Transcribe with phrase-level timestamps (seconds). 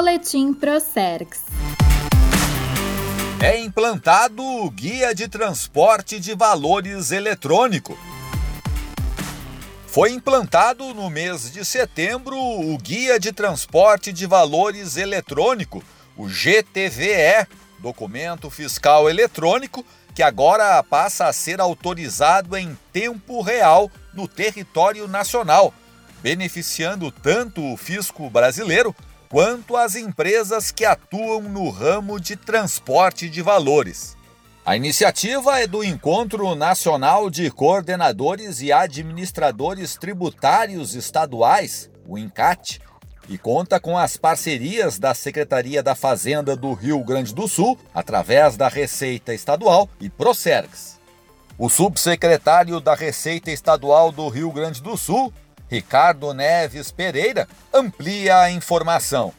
[0.00, 1.42] Boletim Procerx.
[3.38, 7.98] É implantado o Guia de Transporte de Valores Eletrônico.
[9.86, 15.84] Foi implantado no mês de setembro o Guia de Transporte de Valores Eletrônico,
[16.16, 17.46] o GTVE,
[17.78, 25.74] documento fiscal eletrônico que agora passa a ser autorizado em tempo real no território nacional,
[26.22, 28.96] beneficiando tanto o fisco brasileiro
[29.30, 34.16] quanto as empresas que atuam no ramo de transporte de valores.
[34.66, 42.80] A iniciativa é do Encontro Nacional de Coordenadores e Administradores Tributários Estaduais, o INCAT,
[43.28, 48.56] e conta com as parcerias da Secretaria da Fazenda do Rio Grande do Sul, através
[48.56, 50.98] da Receita Estadual e Procergs.
[51.56, 55.32] O subsecretário da Receita Estadual do Rio Grande do Sul,
[55.70, 59.32] Ricardo Neves Pereira, amplia a informação.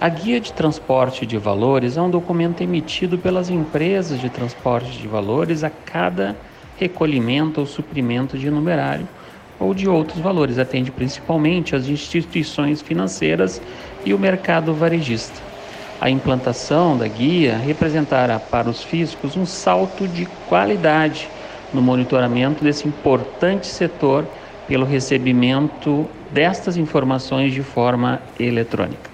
[0.00, 5.06] A Guia de Transporte de Valores é um documento emitido pelas empresas de transporte de
[5.06, 6.34] valores a cada
[6.76, 9.08] recolhimento ou suprimento de numerário
[9.60, 10.58] ou de outros valores.
[10.58, 13.62] Atende principalmente as instituições financeiras
[14.04, 15.40] e o mercado varejista.
[16.00, 21.28] A implantação da guia representará para os fiscos um salto de qualidade
[21.72, 24.26] no monitoramento desse importante setor
[24.66, 29.10] pelo recebimento destas informações de forma eletrônica.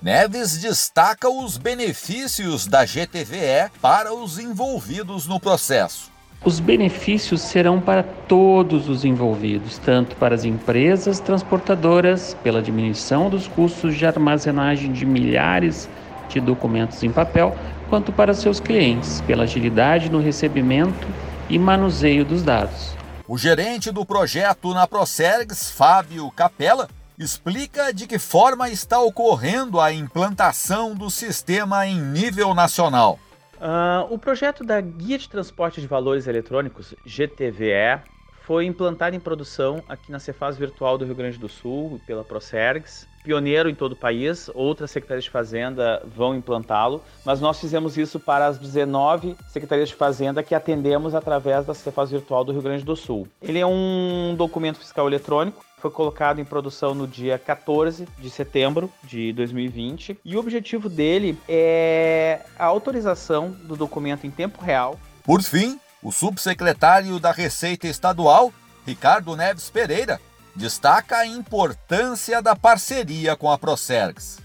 [0.00, 6.10] Neves destaca os benefícios da GTVE para os envolvidos no processo.
[6.44, 13.48] Os benefícios serão para todos os envolvidos, tanto para as empresas transportadoras, pela diminuição dos
[13.48, 15.88] custos de armazenagem de milhares
[16.28, 17.56] de documentos em papel,
[17.90, 21.08] quanto para seus clientes, pela agilidade no recebimento
[21.50, 22.97] e manuseio dos dados.
[23.28, 29.92] O gerente do projeto na Procergs, Fábio Capella, explica de que forma está ocorrendo a
[29.92, 33.18] implantação do sistema em nível nacional.
[33.60, 38.00] Uh, o projeto da Guia de Transporte de Valores Eletrônicos, GTVE,
[38.48, 43.06] foi implantado em produção aqui na Cefaz Virtual do Rio Grande do Sul, pela Procergs,
[43.22, 48.18] pioneiro em todo o país, outras secretarias de Fazenda vão implantá-lo, mas nós fizemos isso
[48.18, 52.84] para as 19 secretarias de Fazenda que atendemos através da Cefaz Virtual do Rio Grande
[52.84, 53.28] do Sul.
[53.42, 55.62] Ele é um documento fiscal eletrônico.
[55.76, 61.38] Foi colocado em produção no dia 14 de setembro de 2020 e o objetivo dele
[61.46, 64.98] é a autorização do documento em tempo real.
[65.22, 68.52] Por fim, o subsecretário da Receita Estadual,
[68.86, 70.20] Ricardo Neves Pereira,
[70.54, 74.38] destaca a importância da parceria com a Procergs.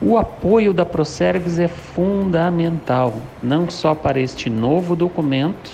[0.00, 5.70] O apoio da Procergs é fundamental, não só para este novo documento,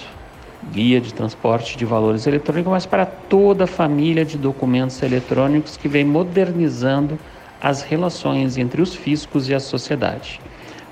[0.71, 5.89] Guia de Transporte de Valores Eletrônicos, mas para toda a família de documentos eletrônicos que
[5.89, 7.19] vem modernizando
[7.61, 10.41] as relações entre os fiscos e a sociedade.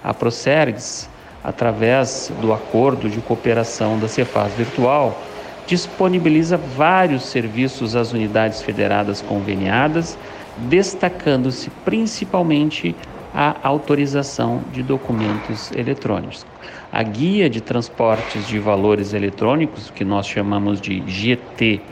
[0.03, 1.09] A Procergs,
[1.46, 5.24] através do acordo de cooperação da Cefaz Virtual,
[5.64, 10.18] disponibiliza vários serviços às unidades federadas conveniadas,
[10.56, 12.96] destacando-se principalmente
[13.32, 16.44] a autorização de documentos eletrônicos.
[16.90, 21.84] A guia de transportes de valores eletrônicos, que nós chamamos de GTVE,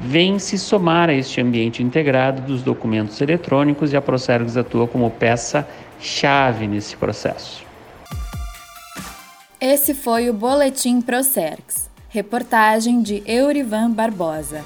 [0.00, 5.10] vem se somar a este ambiente integrado dos documentos eletrônicos e a Procergs atua como
[5.10, 7.66] peça-chave nesse processo.
[9.60, 11.90] Esse foi o Boletim Procerx.
[12.08, 14.64] Reportagem de Eurivan Barbosa.